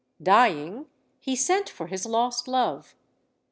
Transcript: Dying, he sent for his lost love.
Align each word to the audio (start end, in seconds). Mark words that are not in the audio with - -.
Dying, 0.23 0.87
he 1.19 1.35
sent 1.35 1.69
for 1.69 1.85
his 1.85 2.07
lost 2.07 2.47
love. 2.47 2.95